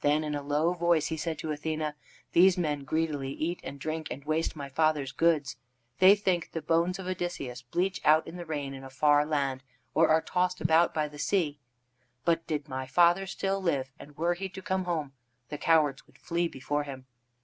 Then, 0.00 0.24
in 0.24 0.34
a 0.34 0.42
low 0.42 0.72
voice, 0.72 1.06
he 1.06 1.16
said 1.16 1.38
to 1.38 1.52
Athene: 1.52 1.94
"These 2.32 2.58
men 2.58 2.82
greedily 2.82 3.30
eat 3.30 3.60
and 3.62 3.78
drink, 3.78 4.08
and 4.10 4.24
waste 4.24 4.56
my 4.56 4.68
father's 4.68 5.12
goods. 5.12 5.58
They 6.00 6.16
think 6.16 6.50
the 6.50 6.60
bones 6.60 6.98
of 6.98 7.06
Odysseus 7.06 7.62
bleach 7.62 8.00
out 8.04 8.26
in 8.26 8.34
the 8.34 8.44
rain 8.44 8.74
in 8.74 8.82
a 8.82 8.90
far 8.90 9.24
land, 9.24 9.62
or 9.94 10.08
are 10.08 10.22
tossed 10.22 10.60
about 10.60 10.92
by 10.92 11.06
the 11.06 11.20
sea. 11.20 11.60
But 12.24 12.48
did 12.48 12.68
my 12.68 12.88
father 12.88 13.28
still 13.28 13.62
live, 13.62 13.92
and 13.96 14.16
were 14.16 14.34
he 14.34 14.48
to 14.48 14.60
come 14.60 14.86
home, 14.86 15.12
the 15.50 15.56
cowards 15.56 16.04
would 16.08 16.18
flee 16.18 16.48
before 16.48 16.82
him. 16.82 17.06